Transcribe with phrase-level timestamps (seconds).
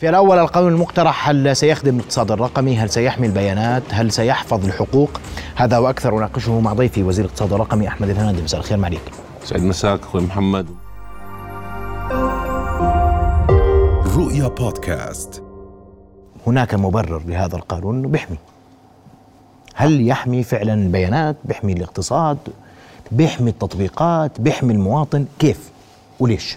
[0.00, 5.20] في الأول القانون المقترح هل سيخدم الاقتصاد الرقمي؟ هل سيحمي البيانات؟ هل سيحفظ الحقوق؟
[5.56, 9.00] هذا وأكثر أناقشه مع ضيفي وزير الاقتصاد الرقمي أحمد الهنادي مساء الخير معك
[9.44, 10.66] سعد مساك أخوي محمد.
[14.16, 15.42] رؤيا بودكاست.
[16.46, 18.36] هناك مبرر لهذا القانون بيحمي
[19.74, 22.38] هل يحمي فعلا البيانات؟ بيحمي الاقتصاد؟
[23.12, 25.70] بيحمي التطبيقات؟ بيحمي المواطن؟ كيف؟
[26.20, 26.56] وليش؟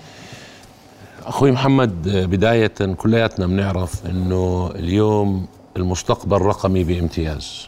[1.27, 7.67] أخوي محمد بداية كلياتنا بنعرف إنه اليوم المستقبل رقمي بامتياز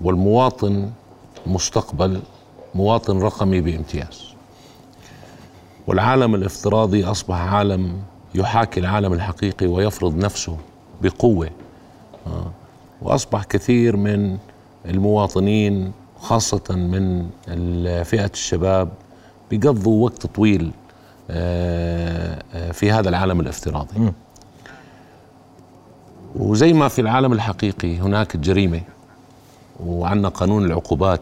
[0.00, 0.90] والمواطن
[1.46, 2.20] مستقبل
[2.74, 4.24] مواطن رقمي بامتياز
[5.86, 7.96] والعالم الافتراضي أصبح عالم
[8.34, 10.56] يحاكي العالم الحقيقي ويفرض نفسه
[11.02, 11.50] بقوة.
[13.02, 14.38] وأصبح كثير من
[14.86, 17.26] المواطنين خاصة من
[18.04, 18.88] فئه الشباب
[19.50, 20.70] بيقضوا وقت طويل
[22.72, 24.12] في هذا العالم الافتراضي.
[26.36, 28.80] وزي ما في العالم الحقيقي هناك الجريمة
[29.80, 31.20] وعندنا قانون العقوبات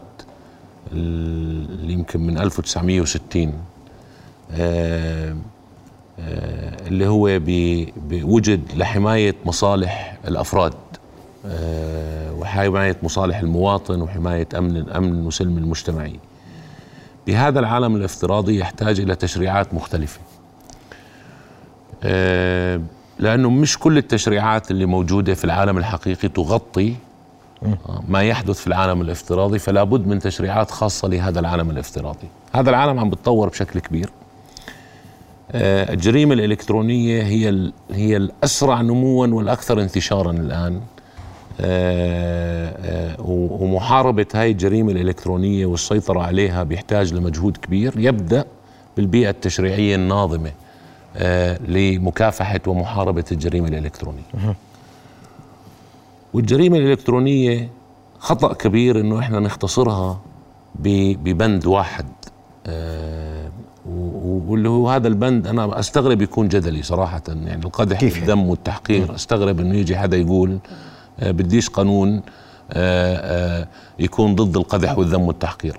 [0.91, 3.53] اللي يمكن من 1960
[4.51, 5.35] آه،
[6.87, 7.39] اللي هو
[7.97, 10.73] بوجد لحماية مصالح الأفراد
[12.39, 16.19] وحماية مصالح المواطن وحماية أمن الأمن وسلم المجتمعي.
[17.27, 20.19] بهذا العالم الافتراضي يحتاج إلى تشريعات مختلفة.
[22.03, 22.81] آه،
[23.19, 26.95] لأنه مش كل التشريعات اللي موجودة في العالم الحقيقي تغطي
[27.63, 32.27] آه، ما يحدث في العالم الافتراضي فلا بد من تشريعات خاصة لهذا العالم الافتراضي.
[32.53, 34.09] هذا العالم عم بتطور بشكل كبير.
[35.51, 40.73] آه، الجريمة الإلكترونية هي هي الأسرع نموا والأكثر انتشارا آه،
[43.59, 48.45] ومحاربة هاي الجريمة الإلكترونية والسيطرة عليها بيحتاج لمجهود كبير يبدأ
[48.97, 50.51] بالبيئة التشريعية الناظمة
[51.17, 54.21] آه، لمكافحة ومحاربة الجريمة الإلكترونية.
[56.33, 57.69] والجريمة الإلكترونية
[58.19, 60.19] خطأ كبير إنه إحنا نختصرها
[60.79, 62.05] ببند واحد.
[64.47, 69.75] واللي هو هذا البند أنا أستغرب يكون جدلي صراحة يعني القدح بالدم والتحقير أستغرب إنه
[69.75, 72.21] يجي حدا يقول آه، بديش قانون
[72.71, 73.67] آه، آه،
[73.99, 75.77] يكون ضد القدح والذم والتحقير.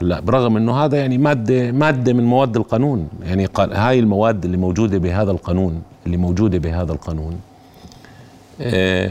[0.00, 3.08] لا برغم إنه هذا يعني مادة مادة من مواد القانون.
[3.22, 7.40] يعني هاي المواد اللي موجودة بهذا القانون اللي موجودة بهذا القانون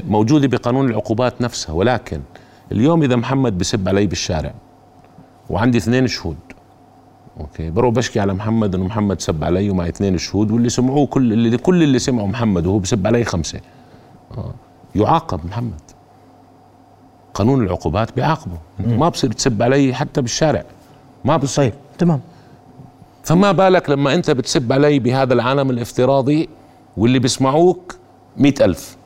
[0.09, 1.73] موجودة بقانون العقوبات نفسها.
[1.73, 2.19] ولكن
[2.71, 4.53] اليوم إذا محمد بسب علي بالشارع
[5.49, 6.37] وعندي اثنين شهود
[7.39, 11.33] أوكي بروح بشكي على محمد إنه محمد سب علي ومع اثنين شهود واللي سمعوه كل
[11.33, 13.59] اللي كل اللي سمعوا محمد وهو بسب علي خمسة.
[14.37, 14.53] آه.
[14.95, 15.81] يعاقب محمد.
[17.33, 18.57] قانون العقوبات بيعاقبه.
[18.79, 20.63] ما بصير تسب علي حتى بالشارع.
[21.25, 21.71] ما بصير.
[21.71, 22.21] طيب تمام.
[23.23, 26.49] فما بالك لما انت بتسب علي بهذا العالم الافتراضي
[26.97, 27.95] واللي بيسمعوك
[28.37, 28.97] مئة ألف.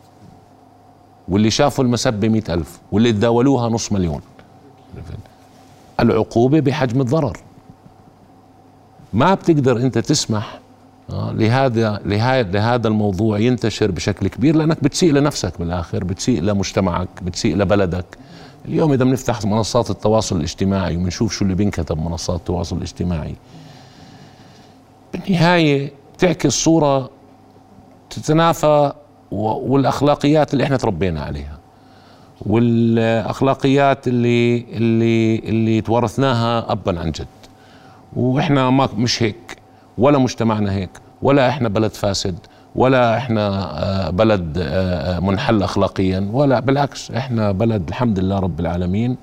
[1.27, 2.79] واللي شافوا المسبة مئة ألف.
[2.91, 4.21] واللي تداولوها نص مليون.
[5.99, 7.37] العقوبة بحجم الضرر.
[9.13, 10.59] ما بتقدر انت تسمح
[11.09, 18.05] لهذا لهذا الموضوع ينتشر بشكل كبير لأنك بتسيء لنفسك بالاخر بتسيء لمجتمعك بتسيء لبلدك.
[18.65, 23.35] اليوم إذا بنفتح منصات التواصل الاجتماعي وبنشوف شو اللي بينكتب منصات التواصل الاجتماعي
[25.13, 27.09] بالنهاية بتعكس صوره
[28.09, 28.93] تتنافى
[29.31, 31.57] والأخلاقيات اللي إحنا تربينا عليها
[32.41, 37.27] والأخلاقيات اللي اللي اللي تورثناها ابا عن جد.
[38.15, 39.57] وإحنا ما مش هيك.
[39.97, 40.89] ولا مجتمعنا هيك
[41.21, 42.35] ولا إحنا بلد فاسد
[42.75, 43.47] ولا إحنا
[44.07, 49.17] آه، بلد آه، آه، منحل اخلاقيا ولا بالعكس إحنا بلد الحمد لله رب العالمين.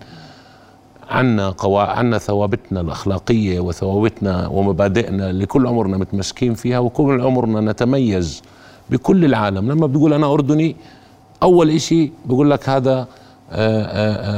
[1.11, 1.81] عنا قوا...
[1.81, 8.43] عنا ثوابتنا الأخلاقية وثوابتنا ومبادئنا اللي كل عمرنا متمسكين فيها وكل عمرنا نتميز
[8.91, 9.73] بكل العالم.
[9.73, 10.77] لما بتقول أنا أردني
[11.43, 13.07] أول إشي بقول لك هذا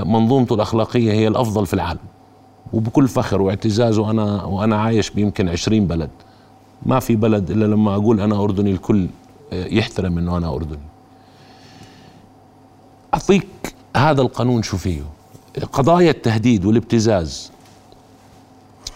[0.04, 2.11] منظومته الأخلاقية هي الأفضل في العالم.
[2.72, 6.10] وبكل فخر واعتزاز وأنا وأنا عايش بيمكن 20 بلد.
[6.86, 9.08] ما في بلد إلا لما أقول أنا أردني الكل
[9.52, 10.78] يحترم إنه أنا أردني.
[13.14, 15.02] أعطيك هذا القانون شو فيه؟
[15.72, 17.52] قضايا التهديد والابتزاز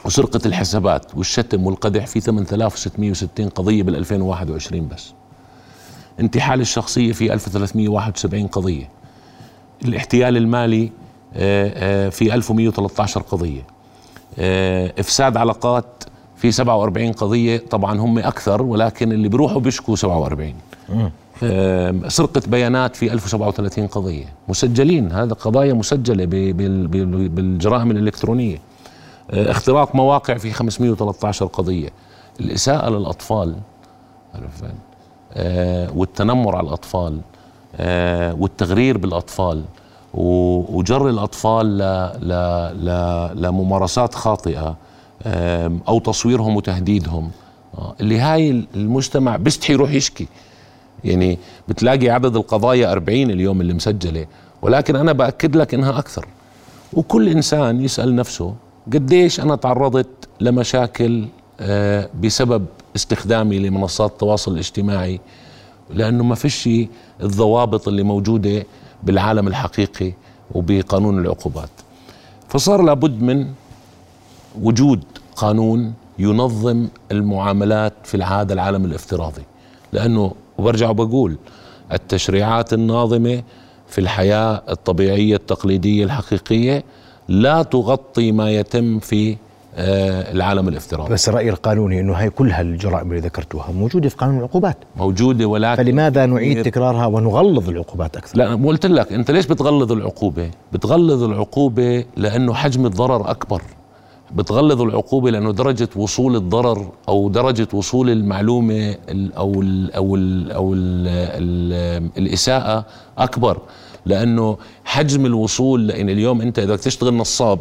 [0.04, 5.12] وسرقة الحسابات والشتم والقدح في 8660 قضية بال 2021 بس.
[6.20, 8.88] انتحال الشخصية في 1371 قضية.
[9.84, 11.05] الاحتيال المالي آه، آه،
[12.10, 13.62] في 1113 قضية.
[14.38, 16.04] آه، إفساد علاقات
[16.36, 20.54] في 47 قضية طبعا هم أكثر ولكن اللي بيروحوا بيشكوا 47
[22.08, 24.24] سرقة بيانات في 1037 قضية.
[24.48, 26.24] مسجلين هذا قضايا مسجلة
[27.28, 28.58] بالجرائم الإلكترونية.
[29.30, 31.88] اختراق مواقع في 513 قضية.
[32.40, 33.54] الإساءة للأطفال
[35.34, 37.20] آه، والتنمر على الأطفال
[37.76, 39.58] آه، والتغرير بالأطفال.
[39.58, 39.62] و-
[40.16, 42.28] وجر الأطفال ل
[42.84, 44.76] ل لممارسات خاطئة
[45.26, 47.30] آم، أو تصويرهم وتهديدهم.
[47.78, 50.28] آه، اللي هاي المجتمع بيستحي يروح يشكي.
[51.04, 54.26] يعني بتلاقي عدد القضايا 40 اليوم اللي مسجلة
[54.62, 56.26] ولكن أنا بأكد لك إنها أكثر.
[56.92, 58.54] وكل إنسان يسأل نفسه
[58.92, 61.24] قديش أنا تعرضت لمشاكل
[61.60, 62.66] آه، بسبب
[62.96, 65.20] استخدامي لمنصات التواصل الاجتماعي؟
[65.94, 66.68] لأنه ما فيش
[67.22, 68.64] الضوابط اللي موجودة
[69.02, 70.12] بالعالم الحقيقي
[70.54, 71.70] وبقانون العقوبات.
[72.48, 73.46] فصار لابد من
[74.62, 75.04] وجود
[75.36, 79.42] قانون ينظم المعاملات في هذا العالم الافتراضي.
[79.92, 81.36] لأنه وبرجع وبقول
[81.92, 83.42] التشريعات الناظمة
[83.88, 86.84] في الحياة الطبيعية التقليدية الحقيقية
[87.28, 89.36] لا تغطي ما يتم في
[89.78, 91.12] العالم الافتراضي.
[91.12, 94.76] بس الرأي القانوني أنه هاي كل هالجرائم اللي ذكرتوها موجودة في قانون العقوبات.
[94.96, 100.50] موجودة ولكن فلماذا نعيد تكرارها ونغلظ العقوبات أكثر؟ لا قلت لك أنت ليش بتغلظ العقوبة؟
[100.72, 103.62] بتغلظ العقوبة لأنه حجم الضرر أكبر.
[104.34, 110.52] بتغلظ العقوبة لأنه درجة وصول الضرر أو درجة وصول المعلومة ال- أو ال أو ال
[110.52, 112.84] أو ال ال الإساءة
[113.18, 113.58] أكبر.
[114.06, 117.58] لأنه حجم الوصول لأن اليوم إذا بدك تشتغل نصاب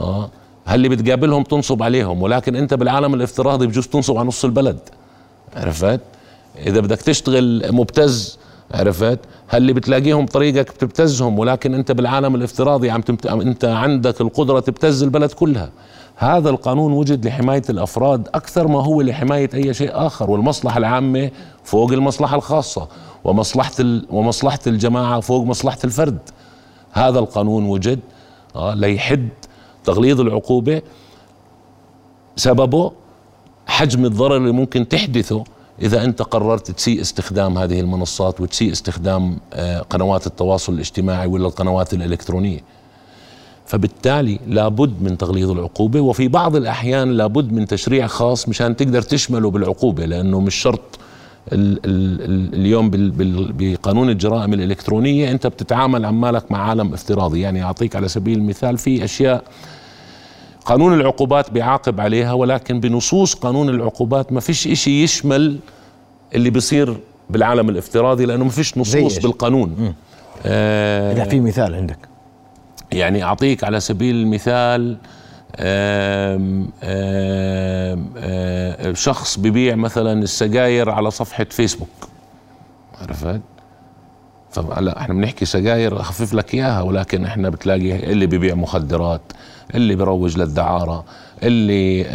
[0.00, 0.30] آه
[0.64, 4.78] هل اللي بتقابلهم تنصب عليهم؟ ولكن انت بالعالم الافتراضي بجوز تنصب على نص البلد.
[5.56, 6.00] عرفت؟
[6.58, 8.38] إذا بدك تشتغل مبتز
[8.74, 9.18] عرفت؟
[9.48, 13.26] هل اللي بتلاقيهم طريقك بتبتزهم ولكن انت بالعالم الافتراضي عم تمت...
[13.26, 15.70] انت عندك القدرة تبتز البلد كلها.
[16.16, 21.30] هذا القانون وجد لحماية الأفراد أكثر ما هو لحماية أي شيء آخر والمصلحة العامة
[21.64, 22.88] فوق المصلحة الخاصة
[23.24, 24.06] ومصلحة ال...
[24.10, 26.18] ومصلحة الجماعة فوق مصلحة الفرد.
[26.92, 27.98] هذا القانون وجد
[28.56, 29.28] آه ليحد
[29.84, 30.82] تغليظ العقوبة
[32.36, 32.92] سببه
[33.66, 35.44] حجم الضرر اللي ممكن تحدثه
[35.82, 41.94] إذا أنت قررت تسيء استخدام هذه المنصات وتسيء استخدام آه، قنوات التواصل الاجتماعي ولا القنوات
[41.94, 42.60] الإلكترونية.
[43.66, 49.50] فبالتالي لابد من تغليظ العقوبة وفي بعض الأحيان لابد من تشريع خاص مشان تقدر تشمله
[49.50, 50.80] بالعقوبة لأنه مش شرط
[51.52, 52.90] ال ال ال اليوم
[53.58, 57.40] بقانون الجرائم الإلكترونية أنت بتتعامل عمالك مع عالم افتراضي.
[57.40, 59.44] يعني أعطيك على سبيل المثال في أشياء
[60.64, 65.58] قانون العقوبات بيعاقب عليها ولكن بنصوص قانون العقوبات ما فيش إشي يشمل
[66.34, 66.96] اللي بيصير
[67.30, 69.94] بالعالم الافتراضي لأنه ما فيش نصوص؟ بالقانون.
[70.46, 71.98] آه إذا في مثال عندك.
[72.92, 74.96] يعني أعطيك على سبيل المثال
[75.56, 81.88] آم آم آم شخص ببيع مثلا السجاير على صفحة فيسبوك.
[83.00, 83.40] عرفت؟
[84.62, 89.20] فهلا إحنا بنحكي سجاير اخفف لك إياها ولكن إحنا بتلاقي اللي ببيع مخدرات
[89.74, 91.04] اللي بيروج للدعارة
[91.42, 92.06] اللي آآ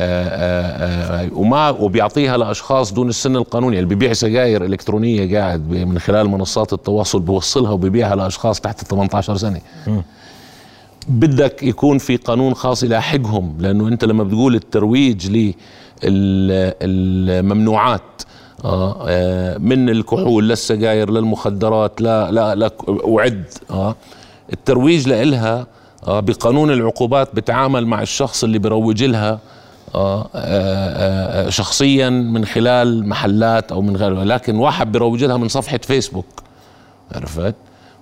[1.24, 3.80] آآ وما وبيعطيها لأشخاص دون السن القانوني.
[3.80, 9.62] اللي ببيع سجاير إلكترونية قاعد من خلال منصات التواصل بوصلها وبيبيعها لأشخاص تحت 18 سنة.
[11.08, 15.32] بدك يكون في قانون خاص يلاحقهم لأنه أنت لما بتقول الترويج
[16.82, 18.02] للممنوعات
[18.66, 23.96] آه آه، من الكحول للسجاير للمخدرات لا لا لا وعد آه.
[24.54, 25.68] الترويج لإلها
[26.08, 29.40] آه بقانون العقوبات بتعامل مع الشخص اللي بيروج لها
[29.96, 35.48] آه آه آه شخصيا من خلال محلات أو من غيره لكن واحد بيروج لها من
[35.48, 36.26] صفحة فيسبوك
[37.16, 37.56] عرفت؟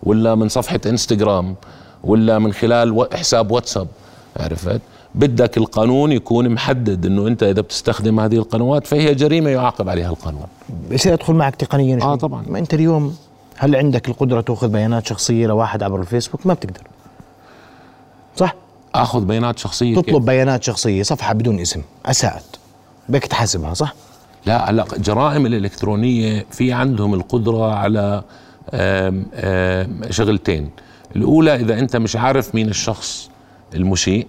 [0.04, 1.56] ولا من صفحة إنستغرام
[2.04, 3.88] ولا من خلال حساب واتساب
[4.38, 4.82] عرفت؟
[5.18, 10.46] بدك القانون يكون محدد إنه أنت إذا بتستخدم هذه القنوات فهي جريمة يعاقب عليها القانون.
[10.92, 12.18] بصير أدخل معك تقنيا شوي.
[12.18, 12.44] طبعاً.
[12.48, 13.16] ما أنت اليوم
[13.58, 16.82] هل عندك القدرة تأخذ بيانات شخصية لواحد عبر الفيسبوك؟ ما بتقدر.
[18.36, 18.56] صح؟
[18.96, 22.44] آخذ بيانات شخصية كيف؟ تطلب بيانات شخصية صفحة بدون اسم أساءت.
[23.10, 23.94] بدك تحاسبها صح؟
[24.46, 28.24] لا هلا الجرائم الإلكترونية في عندهم القدرة على
[28.74, 30.70] آم، آم، شغلتين.
[31.16, 33.30] الأولى إذا أنت مش عارف مين الشخص
[33.76, 34.28] المسيء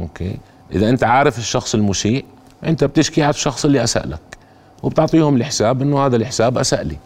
[0.00, 0.36] okay.
[0.72, 2.24] إذا أنت عارف الشخص المسيء
[2.64, 4.20] أنت بتشكي على الشخص اللي اساء لك
[4.82, 6.96] وبتعطيهم الحساب إنه هذا الحساب اساء لي.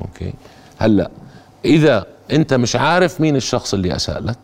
[0.00, 0.32] okay.
[0.78, 1.10] هلأ
[1.64, 4.38] إذا أنت مش عارف مين الشخص اللي اساء لك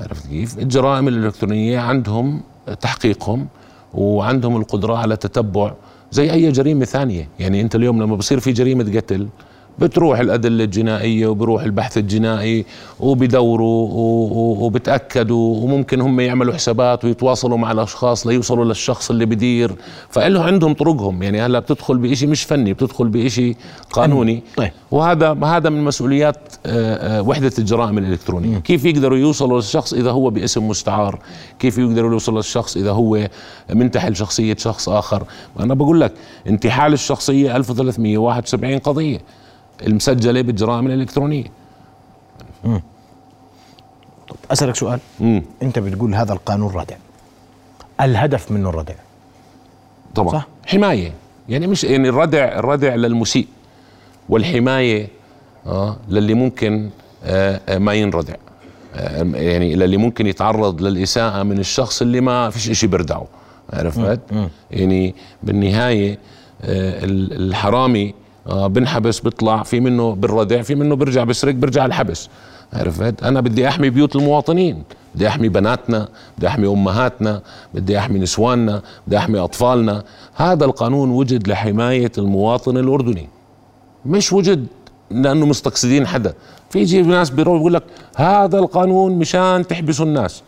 [0.00, 2.42] عرفت كيف؟ الجرائم الإلكترونية عندهم
[2.80, 3.46] تحقيقهم
[3.94, 5.72] وعندهم القدرة على تتبع
[6.12, 7.28] زي أي جريمة ثانية.
[7.38, 9.28] يعني أنت اليوم لما بصير في جريمة قتل
[9.80, 12.64] بتروح الأدلة الجنائية وبروح البحث الجنائي
[13.00, 13.88] وبدوروا
[14.64, 19.72] وبتأكدوا وممكن هم يعملوا حسابات ويتواصلوا مع الأشخاص ليوصلوا للشخص اللي بدير.
[20.10, 21.22] فإله عندهم طرقهم.
[21.22, 23.56] يعني هلأ بتدخل بإشي مش فني بتدخل بإشي
[23.92, 24.42] قانوني.
[24.56, 24.70] طيب.
[24.90, 28.58] وهذا هذا من مسؤوليات آه، آه، وحدة الجرائم الإلكترونية.
[28.58, 31.18] كيف يقدروا يوصلوا للشخص إذا هو باسم مستعار؟
[31.58, 33.28] كيف يقدروا يوصلوا للشخص إذا هو
[33.74, 35.22] منتحل شخصية شخص آخر؟
[35.60, 36.12] أنا بقول لك
[36.46, 39.18] انتحال الشخصية 1371 قضية.
[39.86, 41.44] المسجلة بالجرائم الإلكترونية.
[44.52, 45.00] أسألك سؤال.
[45.20, 45.42] مم.
[45.62, 46.96] أنت بتقول هذا القانون ردع
[48.00, 48.94] الهدف منه الردع
[50.14, 50.32] طبعا.
[50.32, 50.46] صح.
[50.66, 51.12] حماية.
[51.48, 53.46] يعني مش يعني الردع الردع للمسيء
[54.28, 55.08] والحماية
[55.66, 56.90] آه للي ممكن
[57.24, 58.34] آه آه، ما ينردع
[58.94, 63.26] آه يعني للي ممكن يتعرض للإساءة من الشخص اللي ما فيش إشي بردعه
[63.72, 64.20] عرفت؟
[64.70, 66.18] يعني بالنهاية
[66.62, 68.14] آه ال- الحرامي
[68.50, 72.28] آه بنحبس بيطلع في منه بالردع في منه برجع بسرق برجع الحبس.
[72.72, 74.82] عرفت أنا بدي أحمي بيوت المواطنين
[75.14, 77.42] بدي أحمي بناتنا بدي أحمي أمهاتنا
[77.74, 80.02] بدي أحمي نسواننا بدي أحمي أطفالنا.
[80.34, 83.28] هذا القانون وجد لحماية المواطن الأردني.
[84.06, 84.66] مش وجد
[85.10, 86.34] لأنه مستقصدين حدا.
[86.70, 87.82] في يجي ناس بيروح بيقول لك
[88.16, 90.42] هذا القانون مشان تحبسوا الناس.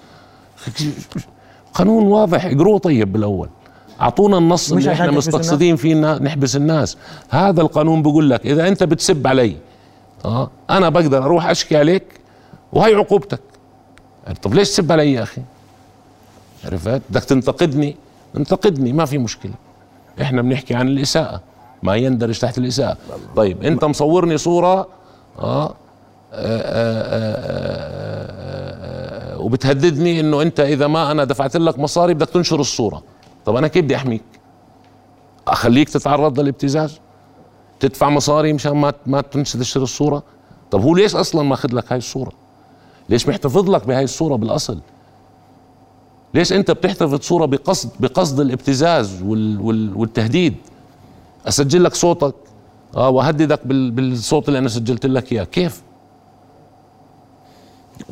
[1.74, 3.48] قانون واضح اقروه طيب بالأول.
[4.02, 6.96] اعطونا النص اللي إحنا مستقصدين فيه نحبس الناس
[7.30, 9.56] هذا القانون بيقول لك اذا انت بتسب علي
[10.24, 12.04] آه أنا بقدر أروح اشكي عليك
[12.72, 13.40] وهي عقوبتك
[14.42, 15.42] طب ليش تسب علي يا أخي
[16.64, 17.96] عرفت بدك تنتقدني
[18.36, 19.52] انتقدني ما في مشكله
[20.22, 21.40] إحنا بنحكي عن الاساءه
[21.82, 22.96] ما يندرج تحت الاساءه
[23.36, 24.86] طيب انت مصورني صوره
[25.38, 25.74] آه
[26.34, 27.32] آه،
[29.38, 33.02] وبتهددني انه انت اذا ما أنا دفعت لك مصاري بدك تنشر الصورة
[33.46, 34.22] طب أنا كيف بدي أحميك؟
[35.48, 37.00] أخليك تتعرض للابتزاز؟
[37.80, 40.22] تدفع مصاري مشان ما ما تنشر تشتري الصورة؟
[40.70, 42.32] طب هو ليش أصلا ماخذ لك هاي الصورة؟
[43.08, 44.78] ليش محتفظ لك بهاي الصورة بالأصل؟
[46.34, 50.54] ليش أنت بتحتفظ صورة بقصد بقصد الابتزاز وال وال والتهديد؟
[51.48, 52.34] أسجل لك صوتك؟
[52.96, 55.44] آه وأهددك بال بالصوت اللي أنا سجلت لك إياه.
[55.44, 55.82] كيف؟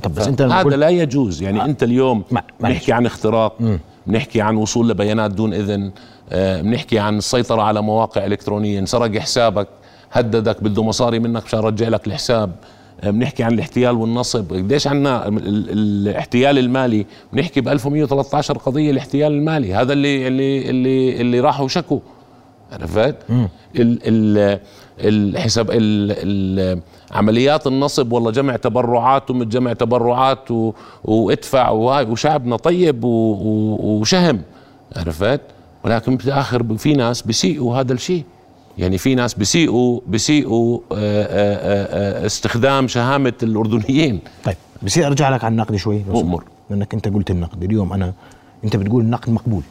[0.02, 1.42] طب بس أنت هذا لا يجوز.
[1.42, 2.42] يعني أنت اليوم ما-.
[2.60, 3.78] بنحكي عن اختراق.
[4.06, 5.90] بنحكي عن وصول لبيانات دون إذن
[6.32, 9.68] آه، بنحكي عن السيطرة على مواقع إلكترونية انسرق حسابك
[10.12, 12.52] هددك بده مصاري منك مشان يرجع لك الحساب.
[13.04, 14.52] آه، بنحكي عن الاحتيال والنصب.
[14.52, 15.70] قديش عنا ال- ال-
[16.08, 19.74] الاحتيال المالي؟ بنحكي ب 1113 قضية الاحتيال المالي.
[19.74, 21.98] هذا اللي اللي اللي اللي راحوا شكوا.
[22.72, 23.16] عرفت؟
[23.76, 24.60] ال ال
[25.00, 30.72] الحساب ال ال عمليات النصب والله جمع تبرعات ومن جمع تبرعات و
[31.04, 34.42] وادفع وهاي وشعبنا طيب و و وشهم
[34.96, 35.40] عرفت؟
[35.84, 38.24] ولكن بالاخر في ناس بيسيئوا هذا الشيء
[38.78, 45.44] يعني في ناس بيسيئوا بيسيئوا آه، آه، آه، استخدام شهامة الأردنيين طيب بصير ارجع لك
[45.44, 46.02] على النقد شوي.
[46.14, 46.46] سمحت.
[46.70, 48.12] لأنك أنت قلت النقد اليوم أنا
[48.64, 49.62] أنت بتقول النقد مقبول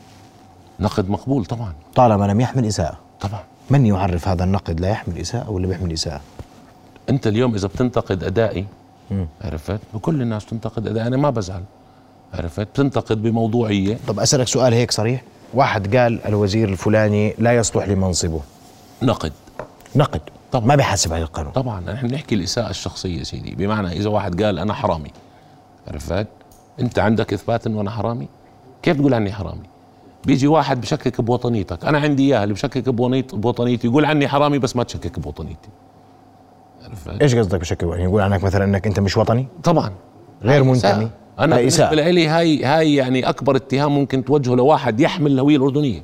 [0.79, 1.73] نقد مقبول طبعا.
[1.95, 2.97] طالما لم يحمل إساءة.
[3.21, 3.43] طبعا.
[3.69, 6.21] من يعرف هذا النقد؟ لا يحمل إساءة ولا بيحمل إساءة؟
[7.09, 8.65] أنت اليوم إذا بتنتقد أدائي
[9.41, 11.63] عرفت؟ بكل الناس تنتقد أدائي أنا ما بزعل
[12.33, 13.97] عرفت؟ بتنتقد بموضوعية.
[14.07, 15.21] طب أسألك سؤال هيك صريح.
[15.53, 18.41] واحد قال الوزير الفلاني لا يصلح لمنصبه.
[19.03, 19.33] نقد.
[19.95, 20.21] نقد.
[20.51, 20.65] طبعا.
[20.65, 21.51] ما بيحاسب على القانون.
[21.51, 21.79] طبعا.
[21.79, 23.55] نحن بنحكي الإساءة الشخصية سيدي.
[23.55, 25.11] بمعنى إذا واحد قال أنا حرامي
[25.87, 26.27] عرفت؟
[26.79, 28.27] أنت عندك إثبات إنه أنا حرامي؟
[28.83, 29.63] كيف تقول عني حرامي؟
[30.25, 31.85] بيجي واحد بشكك بوطنيتك.
[31.85, 35.69] أنا عندي اياه اللي بشكك بوطنيت- بوطنيتي يقول عني حرامي بس ما تشكك بوطنيتي.
[37.21, 39.91] إيش قصدك بشكل يعني يقول عنك مثلا إنك أنت مش وطني؟ طبعا.
[40.43, 41.09] غير منتمي.
[41.39, 41.89] أنا بالنسبة.
[41.93, 46.03] لي هاي هاي يعني أكبر اتهام ممكن توجهه لواحد يحمل الهوية الأردنية.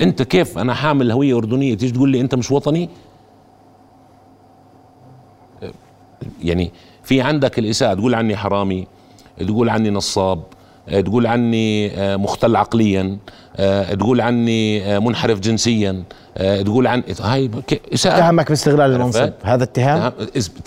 [0.00, 2.88] أنت كيف أنا حامل هويه اردنيه تيجي تقول لي أنت مش وطني؟
[6.42, 6.70] يعني
[7.02, 8.86] في عندك الإساءة تقول عني حرامي
[9.38, 10.42] تقول عني نصاب
[10.88, 13.18] تقول عني آه، مختل عقليا
[13.56, 16.04] آه، تقول عني آه، منحرف جنسيا
[16.36, 17.50] آه، تقول عن هاي
[17.94, 18.16] إساءة.
[18.16, 20.12] اتهمك باستغلال المنصب؟ هذا اتهام؟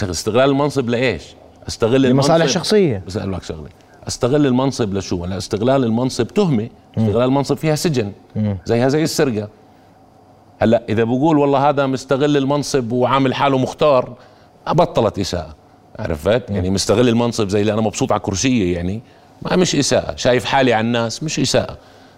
[0.01, 1.23] استغلال المنصب لإيش؟
[1.67, 3.03] استغل لمصالح شخصية.
[3.07, 3.69] بس أقول لك شغلة.
[4.07, 6.69] استغل المنصب لشو؟ أنا استغلال المنصب تهمة.
[6.97, 8.11] استغلال المنصب فيها سجن.
[8.65, 9.49] زيها زي السرقة.
[10.61, 14.13] هلأ إذا بقول والله هذا مستغل المنصب وعامل حاله مختار
[14.67, 15.55] بطلت إساءة.
[15.99, 19.01] عرفت؟ يعني مستغل المنصب زي اللي أنا مبسوط على كرسيه يعني.
[19.41, 21.77] ما مش إساءة شايف حالي على الناس مش إساءة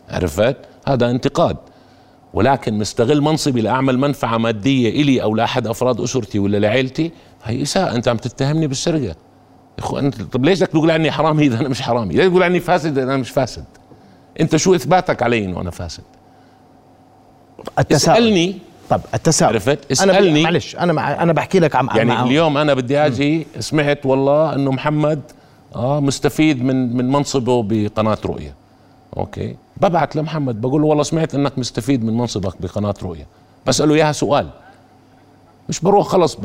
[0.10, 1.58] عرفت؟ هذا انتقاد
[2.34, 7.12] ولكن مستغل منصبي لأعمل منفعة مادية إلي أو لأحد أفراد أسرتي ولا لعيلتي
[7.44, 9.16] هي إساءة أنت عم تتهمني بالسرقة يا
[9.80, 12.60] اخو أنت طب ليش بدك تقول عني حرامي إذا أنا مش حرامي؟ ليش تقول عني
[12.60, 13.66] فاسد إذا أنا مش فاسد؟
[14.40, 16.04] أنت شو إثباتك علي إنه أنا فاسد؟
[17.80, 18.58] التساؤل اسألني
[18.90, 20.44] طب التساؤل عرفت؟ اسألني.
[20.44, 24.56] معلش أنا مع أنا بحكي لك عم يعني عم- اليوم أنا بدي أجي سمعت والله
[24.56, 25.22] إنه محمد
[25.76, 28.54] آه مستفيد من من منصبه بقناة رؤيا
[29.18, 29.56] أوكي.
[29.78, 33.26] ببعت لمحمد بقول له والله سمعت إنك مستفيد من منصبك بقناة رؤيا
[33.68, 34.50] بسأله إياها سؤال.
[35.70, 36.38] مش بروح خلص.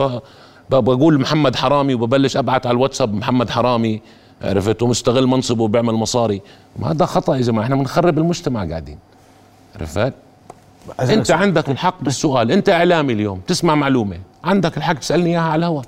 [0.71, 4.01] بقول محمد حرامي وببلش ابعت على الواتساب محمد حرامي
[4.43, 6.43] عرفت؟ ومستغل منصبه وبيعمل مصاري.
[6.79, 8.99] ما هذا خطأ يا جماعة إحنا بنخرب المجتمع قاعدين.
[9.81, 10.13] عرفت؟
[11.01, 11.31] أنت.
[11.31, 12.53] عندك الحق بالسؤال.
[12.53, 14.19] أنت إعلامي اليوم تسمع معلومة.
[14.45, 15.85] عندك الحق تسألني إياها على الهواء.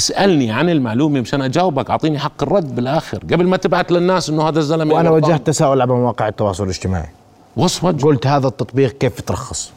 [0.00, 3.18] اسألني عن المعلومة مشان أجاوبك أعطيني حق الرد بالآخر.
[3.18, 5.10] قبل ما تبعت للناس إنه هذا الزلمة وأنا.
[5.10, 7.08] وجهت تساؤل على مواقع التواصل الاجتماعي.
[7.56, 9.72] وصف وجه قلت هذا التطبيق كيف ترخص؟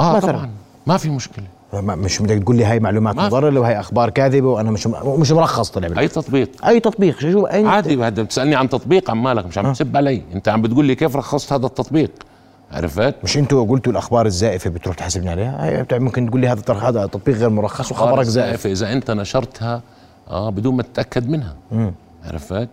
[0.00, 0.32] آه مثلاً.
[0.32, 0.50] طبعا.
[0.86, 1.44] ما في مشكلة.
[1.72, 3.16] ما- مش بدك تقول لي هاي معلومات.
[3.16, 6.00] مضره وهي أخبار كاذبة وأنا مش مش مرخص طلع بالي.
[6.00, 7.18] أي تطبيق؟ أي تطبيق.
[7.20, 10.22] شو عادي هذا بتسألني عن تطبيق عن مالك مش عم تسب علي.
[10.34, 12.10] أنت عم بتقول لي كيف رخصت هذا التطبيق؟
[12.74, 17.36] عرفت؟ مش أنتوا قلتوا الأخبار الزائفة بتروح تحاسبني عليها؟ ممكن تقول لي هذا هذا تطبيق
[17.36, 18.66] غير مرخص وخبرك زائف.
[18.66, 19.82] إذا أنت نشرتها
[20.30, 21.56] آه بدون ما تتأكد منها.
[22.24, 22.68] عرفت؟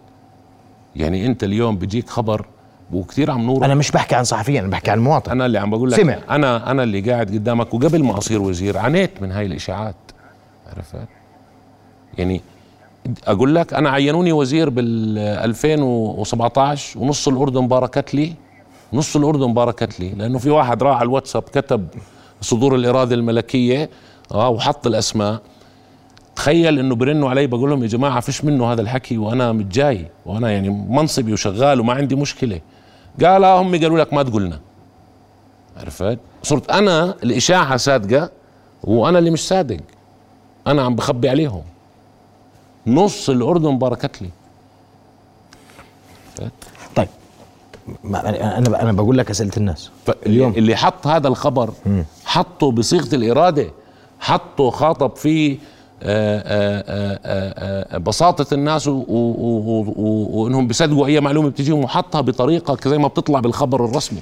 [0.95, 2.45] يعني أنت اليوم بيجيك خبر
[2.93, 5.69] وكثير عم نور أنا مش بحكي عن صحفيين أنا بحكي عن مواطن أنا اللي عم
[5.69, 6.17] بقول لك سمع.
[6.29, 9.95] أنا أنا اللي قاعد قدامك وقبل ما أصير وزير عانيت من هاي الإشاعات.
[10.75, 11.07] عرفت؟
[12.17, 12.41] يعني
[13.27, 18.33] أقول لك أنا عينوني وزير بال 2017 ونص الأردن باركت لي.
[18.93, 21.87] نص الأردن باركت لي لأنه في واحد راح على الواتساب كتب
[22.41, 23.89] صدور الإرادة الملكية
[24.33, 25.41] آه وحط الأسماء.
[26.35, 30.51] تخيل إنه برنوا علي بقول لهم يا جماعة فيش منه هذا الحكي وأنا متجاي وأنا
[30.51, 32.61] يعني منصبي وشغال وما عندي مشكلة.
[33.23, 34.59] قال آه هم قالوا لك ما تقولنا.
[35.77, 38.29] عرفت؟ صرت أنا الإشاعة صادقة
[38.83, 39.77] وأنا اللي مش صادق.
[40.67, 41.63] أنا عم بخبي عليهم.
[42.87, 44.29] نص الأردن باركت لي.
[48.05, 49.91] أنا أنا بقول لك أسئلة الناس
[50.25, 51.73] اليوم اللي حط هذا الخبر
[52.25, 53.67] حطه بصيغة الإرادة
[54.19, 55.57] حطه خاطب فيه
[56.03, 63.39] آه، آه، آه، بساطة الناس وإنهم بيصدقوا اي معلومة بتجيهم وحطها بطريقة زي ما بتطلع
[63.39, 64.21] بالخبر الرسمي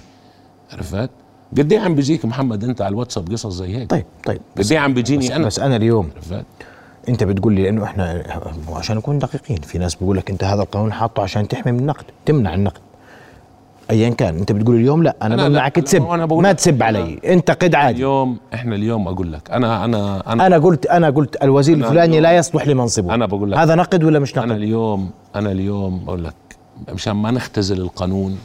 [0.74, 1.10] عرفت؟
[1.58, 4.80] قد إيه عم بيجيك محمد أنت على الواتساب قصص زي هيك؟ طيب طيب قد إيه
[4.80, 6.46] عم بيجيني بس, أنا؟ بس أنا اليوم عرفت؟
[7.10, 8.24] أنت بتقول لي لأنه إحنا
[8.70, 12.06] عشان نكون دقيقين في ناس بيقول لك أنت هذا القانون حاطه عشان تحمي من النقد
[12.26, 12.82] تمنع النقد
[13.92, 14.38] ايا كان.
[14.38, 16.02] أنت بتقول اليوم لا أنا, أنا بمنعك أنا- تسب.
[16.02, 17.20] بقول ما تسب أنا- علي.
[17.26, 17.96] انتقد عادي.
[17.98, 19.52] اليوم إحنا اليوم أقول لك.
[19.52, 23.14] أنا أنا أنا أنا قلت أنا قلت الوزير أنا الفلاني لا يصلح لمنصبه.
[23.14, 26.34] أنا بقول لك- هذا نقد ولا مش أنا نقد اليوم أنا اليوم بقول لك.
[26.94, 28.38] مشان ما نختزل القانون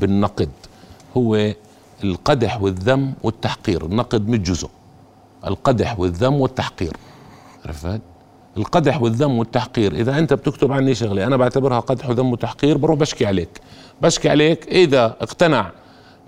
[0.00, 0.48] بالنقد
[1.16, 1.52] هو
[2.04, 3.84] القدح والذم والتحقير.
[3.86, 4.68] النقد مش جزء.
[5.46, 6.92] القدح والذم والتحقير.
[7.66, 8.00] عرفت؟
[8.58, 9.92] القدح والذم والتحقير.
[9.92, 13.60] إذا أنت بتكتب عني شغلة أنا بعتبرها قدح وذم وتحقير بروح بشكي عليك.
[14.02, 15.70] بشكي عليك إذا اقتنع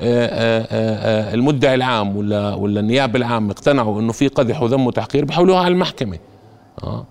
[0.03, 5.25] آه، آه، آه، المدعي العام ولا ولا النيابه العامه اقتنعوا إنه في قدح وذم وتحقير
[5.25, 6.19] بحولوها على المحكمة.
[6.83, 7.05] آه.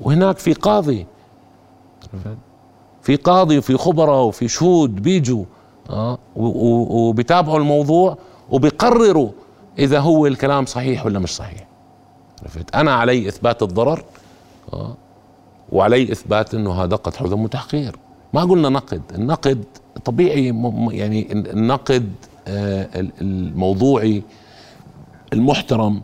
[0.00, 1.06] وهناك في قاضي؟
[3.02, 5.44] في قاضي وفي خبراء وفي شهود بيجوا
[5.90, 8.18] آه وبيتابعوا الموضوع
[8.50, 9.30] وبيقرروا
[9.78, 11.66] إذا هو الكلام صحيح ولا مش صحيح.
[12.42, 14.04] عرفت؟ أنا علي إثبات الضرر.
[15.72, 17.96] وعلي إثبات إنه هذا قدح وذم وتحقير.
[18.34, 19.02] ما قلنا نقد.
[19.14, 19.64] النقد
[20.04, 20.54] طبيعي
[20.90, 22.12] يعني النقد
[22.48, 24.22] آه ال- الموضوعي
[25.32, 26.02] المحترم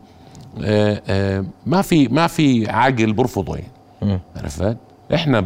[0.63, 4.21] آه آه ما في ما في عاقل برفضه يعني.
[4.37, 4.77] عرفت؟
[5.15, 5.41] إحنا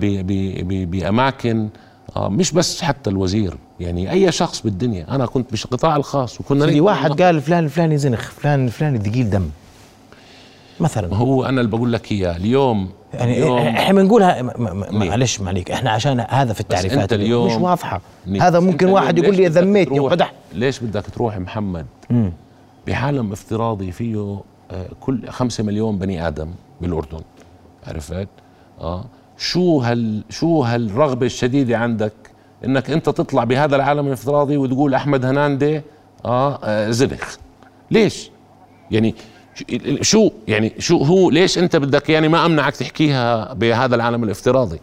[0.84, 1.68] بأماكن
[2.16, 5.14] آه مش بس حتى الوزير يعني أي شخص بالدنيا.
[5.14, 9.48] أنا كنت بالقطاع الخاص وكنا واحد قال فلان الفلاني زنخ فلان الفلاني ثقيل دم.
[10.80, 11.14] مثلا.
[11.14, 12.36] هو أنا اللي بقول لك إياه.
[12.36, 14.42] اليوم يعني اليوم إحنا بنقولها؟
[14.92, 18.00] معلش معليك إحنا عشان هذا في التعريفات أنت اليوم- مش واضحة.
[18.26, 21.86] ليه؟ هذا ممكن واحد يقول لي ذميتني وقدح ليش بدك تروح محمد؟
[22.86, 26.48] بعالم افتراضي فيه آه، كل خمسة مليون بني آدم
[26.80, 27.20] بالأردن.
[27.86, 28.28] عرفت؟
[28.80, 29.04] آه.
[29.38, 32.12] شو هال شو هالرغبة الشديدة عندك
[32.64, 35.80] إنك أنت تطلع بهذا العالم الافتراضي وتقول أحمد هناندي
[36.24, 37.36] آه, آه زنخ
[37.90, 38.30] ليش؟
[38.90, 39.14] يعني
[40.00, 44.80] شو يعني شو هو ليش انت بدك يعني ما امنعك تحكيها بهذا العالم الافتراضي؟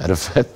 [0.00, 0.46] عرفت؟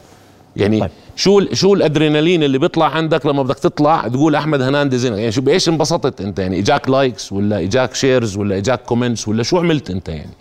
[0.57, 0.91] يعني طيب.
[1.17, 5.41] شو شو الأدرينالين اللي بيطلع عندك لما بدك تطلع تقول أحمد هناندي زين يعني شو
[5.41, 9.91] بإيش انبسطت أنت؟ يعني إجاك likes ولا إجاك shares ولا إجاك comments ولا شو عملت
[9.91, 10.33] أنت يعني؟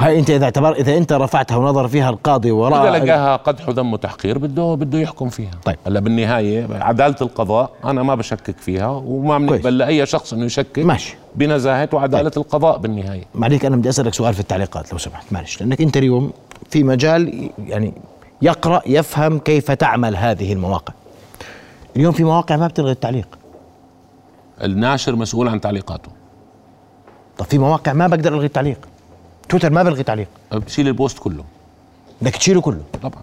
[0.00, 3.92] هاي انت إذا اعتبر إذا انت رفعتها ونظر فيها القاضي إذا وراء لقاها قدح وذم
[3.92, 5.50] وتحقير بده بده يحكم فيها.
[5.64, 5.76] طيب.
[5.86, 11.16] هلا بالنهاية عدالة القضاء أنا ما بشكك فيها وما بنقبل لأي شخص إنه يشكك ماشي.
[11.34, 13.24] بنزاهة وعدالة القضاء بالنهاية.
[13.34, 15.32] معليك أنا بدي أسألك سؤال في التعليقات لو سمحت.
[15.32, 16.32] معلش لأنك أنت اليوم
[16.70, 17.92] في مجال يعني
[18.42, 20.94] يقرأ يفهم كيف تعمل هذه المواقع.
[21.96, 23.28] اليوم في مواقع ما بتلغي التعليق.
[24.64, 26.08] الناشر مسؤول عن تعليقاته.
[27.38, 28.78] طب في مواقع ما بقدر ألغي التعليق.
[29.48, 30.28] تويتر ما بلغي تعليق.
[30.52, 31.44] بشيل البوست كله.
[32.22, 33.22] بدك تشيله كله؟ طبعا.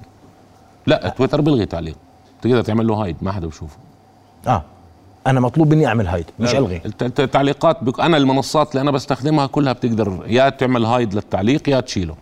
[0.88, 1.96] لا تويتر بيلغي تعليق.
[2.42, 3.78] تقدر تعمل له هايد ما حدا بشوفه.
[4.48, 4.64] آه.
[5.28, 6.82] أنا مطلوب مني أعمل هايد مش ألغي.
[6.86, 8.00] الت- الت- التعليقات بك...
[8.00, 12.16] أنا المنصات اللي أنا بستخدمها كلها بتقدر يا تعمل هايد للتعليق يا تشيله.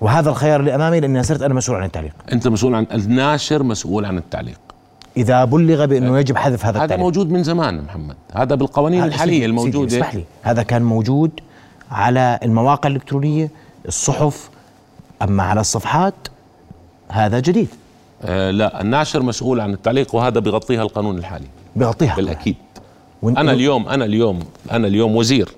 [0.00, 2.12] وهذا الخيار اللي أمامي لأني صرت أنا مسؤول عن التعليق.
[2.32, 4.58] أنت مسؤول عن الناشر مسؤول عن التعليق.
[5.16, 7.04] إذا بلغ بأنه يجب حذف هذا هذا التعليق.
[7.04, 8.16] موجود من زمان محمد.
[8.34, 9.88] هذا بالقوانين هذا الحالية سيدي- الموجودة.
[9.90, 10.24] سيدي اسمح لي.
[10.42, 11.40] هذا كان موجود
[11.90, 13.50] على المواقع الإلكترونية
[13.88, 14.50] الصحف
[15.22, 16.14] أما على الصفحات
[17.08, 17.68] هذا جديد.
[18.22, 21.46] آه لا الناشر مسؤول عن التعليق وهذا بغطيها القانون الحالي.
[21.76, 22.16] بيغطيها.
[22.16, 22.56] بالأكيد.
[23.24, 24.40] وإن- أنا اليوم أنا اليوم
[24.72, 25.48] أنا اليوم وزير.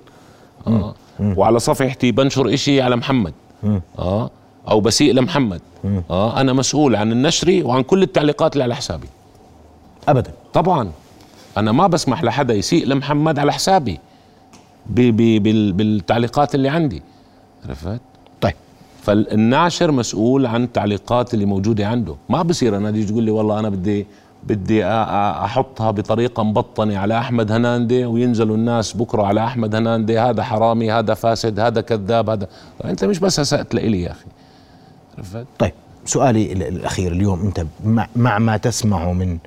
[0.67, 0.93] آه.
[1.19, 3.33] وعلى صفحتي بنشر إشي على محمد.
[3.99, 4.29] آه.
[4.69, 5.61] أو بسيء لمحمد.
[6.09, 6.41] آه.
[6.41, 9.07] أنا مسؤول عن النشر وعن كل التعليقات اللي على حسابي.
[10.07, 10.31] ابدا.
[10.53, 10.91] طبعا.
[11.57, 13.99] أنا ما بسمح لحدا يسيء لمحمد على حسابي.
[14.85, 17.01] بالتعليقات اللي عندي.
[17.69, 18.01] عرفت؟
[18.41, 18.53] طيب.
[19.01, 22.15] فالناشر مسؤول عن التعليقات اللي موجودة عنده.
[22.29, 24.07] ما بصير أنا تيجي تقول لي والله أنا بدي
[24.43, 30.91] بدي أحطها بطريقة مبطنة على أحمد هناندي وينزلوا الناس بكرة على أحمد هناندي هذا حرامي
[30.91, 32.47] هذا فاسد هذا كذاب هذا.
[32.85, 34.25] أنت مش بس اسأت لإلي يا أخي.
[35.17, 35.71] عرفت؟ طيب.
[36.05, 39.37] سؤالي ال- الأخير اليوم أنت مع, مع ما تسمعه من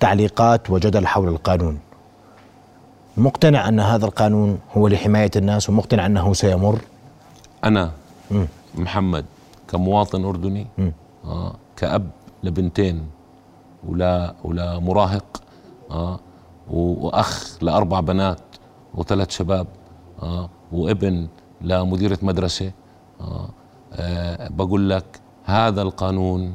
[0.00, 1.78] تعليقات وجدل حول القانون
[3.16, 6.78] مقتنع أن هذا القانون هو لحماية الناس ومقتنع أنه سيمر؟
[7.64, 7.90] أنا
[8.74, 9.24] محمد
[9.68, 10.66] كمواطن أردني
[11.24, 12.10] آه كأب
[12.42, 13.06] لبنتين
[13.88, 15.42] ولا ولا مراهق
[15.90, 16.20] آه
[16.70, 18.38] و- وأخ لأربع بنات
[18.94, 19.66] وثلاث شباب
[20.22, 21.26] آه وابن
[21.60, 22.72] لمديرة مدرسة
[23.20, 23.48] آه
[23.92, 25.04] آه بقول لك
[25.44, 26.54] هذا القانون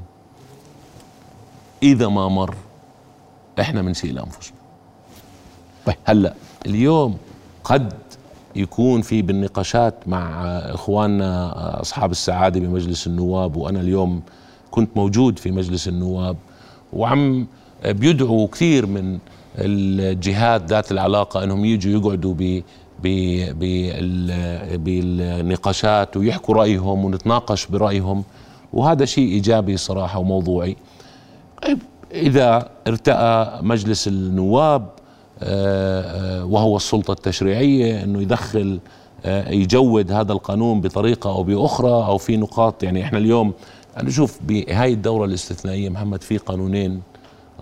[1.83, 2.55] إذا ما مر
[3.59, 4.56] إحنا بنسيء لأنفسنا.
[5.87, 5.95] طيب.
[6.05, 6.33] هلا
[6.65, 7.17] اليوم
[7.63, 7.93] قد
[8.55, 14.21] يكون في بالنقاشات مع إخواننا أصحاب السعادة بمجلس النواب وأنا اليوم
[14.71, 16.37] كنت موجود في مجلس النواب
[16.93, 17.47] وعم
[17.85, 19.19] بيدعوا كثير من
[19.57, 22.61] الجهات ذات العلاقة إنهم يجوا يقعدوا ب
[23.03, 28.23] ب- بال- بالنقاشات ويحكوا رأيهم ونتناقش برأيهم
[28.73, 30.77] وهذا شيء إيجابي صراحة وموضوعي
[31.63, 31.79] طيب
[32.11, 34.89] إذا ارتأى مجلس النواب
[36.43, 38.79] وهو السلطة التشريعية أنه يدخل
[39.25, 42.83] آه، يجود هذا القانون بطريقة أو بأخرى أو في نقاط.
[42.83, 43.53] يعني إحنا اليوم
[43.97, 47.01] أنا شوف بهاي الدورة الاستثنائية محمد في قانونين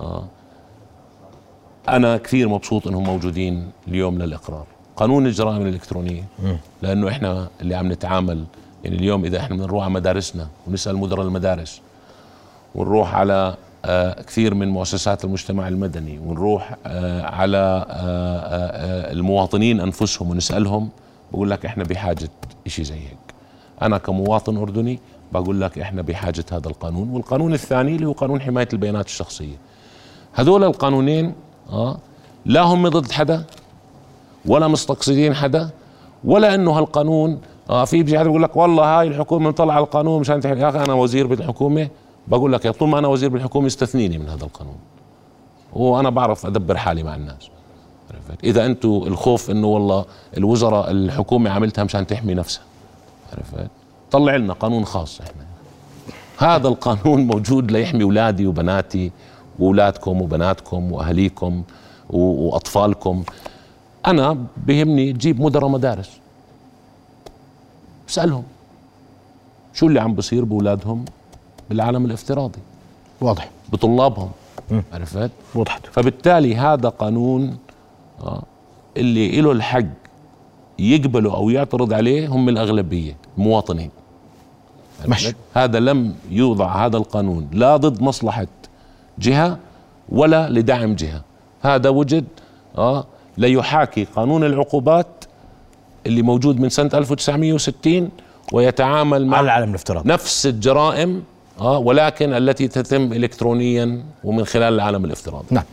[0.01, 0.23] آه،
[1.89, 4.65] أنا كثير مبسوط أنهم موجودين اليوم للإقرار.
[4.95, 6.23] قانون الجرائم الإلكترونية
[6.81, 8.43] لأنه إحنا اللي عم نتعامل.
[8.83, 11.81] يعني اليوم إذا إحنا بنروح على مدارسنا ونسأل مدراء المدارس
[12.75, 13.57] ونروح على آه،
[14.27, 20.89] كثير من مؤسسات المجتمع المدني ونروح آه، على آه، آه، آه، المواطنين أنفسهم ونسألهم
[21.31, 22.29] بقول لك إحنا بحاجة
[22.67, 23.17] شيء زي هيك.
[23.81, 24.99] أنا كمواطن أردني
[25.33, 29.55] بقول لك إحنا بحاجة هذا القانون والقانون الثاني اللي هو قانون حماية البيانات الشخصية.
[30.33, 31.33] هذول القانونين
[31.71, 31.97] آه
[32.45, 33.43] لا هم ضد حدا
[34.45, 35.69] ولا مستقصدين حدا
[36.23, 40.41] ولا إنه هالقانون آه في بيجي حدا بيقول لك والله هاي الحكومة مطلعه القانون مشان
[40.45, 41.87] يا أخي أنا وزير بالحكومة
[42.27, 44.77] بقول لك طول ما أنا وزير بالحكومة استثنيني من هذا القانون.
[45.73, 47.49] وأنا بعرف أدبر حالي مع الناس.
[48.11, 50.05] عرفت؟ إذا أنتم الخوف إنه والله
[50.37, 52.63] الوزراء الحكومة عملتها مشان تحمي نفسها.
[53.33, 53.69] عرفت؟
[54.11, 55.45] طلع لنا قانون خاص إحنا.
[56.37, 59.11] هذا القانون موجود ليحمي اولادي وبناتي
[59.59, 61.63] واولادكم وبناتكم واهاليكم
[62.09, 63.23] وأطفالكم.
[64.07, 66.09] أنا بهمني تجيب مدراء مدارس
[68.09, 68.43] اسالهم
[69.73, 71.05] شو اللي عم بصير باولادهم
[71.69, 72.59] بالعالم الافتراضي.
[73.21, 73.49] واضح.
[73.71, 74.29] بطلابهم.
[74.93, 77.57] عرفت؟ وضحت فبالتالي هذا قانون
[78.21, 78.43] آه،
[78.97, 79.85] اللي له الحق
[80.79, 83.89] يقبلوا أو يعترض عليه هم الأغلبية المواطنين
[85.07, 88.47] ماشي؟ هذا لم يوضع هذا القانون لا ضد مصلحة
[89.19, 89.57] جهة
[90.09, 91.21] ولا لدعم جهة.
[91.61, 92.25] هذا وجد
[92.77, 93.05] آه
[93.37, 95.25] ليحاكي قانون العقوبات
[96.05, 98.09] اللي موجود من سنة 1960
[98.53, 100.09] ويتعامل مع على العالم الافتراضي.
[100.09, 101.23] نفس الجرائم
[101.61, 105.45] آه ولكن التي تتم الكترونيا ومن خلال العالم الافتراضي.
[105.51, 105.63] نعم.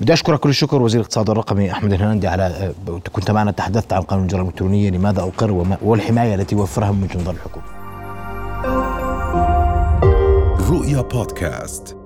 [0.00, 2.42] بدي أشكرك كل الشكر وزير الاقتصاد الرقمي أحمد الهنندي على
[2.88, 7.02] آه، كنت معنا تحدثت عن قانون الجرائم الإلكترونية لماذا أقر وما والحماية التي يوفرها من
[7.02, 7.64] وجهه نظر الحكومة.
[10.70, 11.99] رؤيا بودكاست.